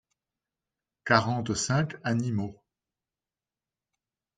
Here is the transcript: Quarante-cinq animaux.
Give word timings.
Quarante-cinq 1.05 1.93
animaux. 2.03 2.59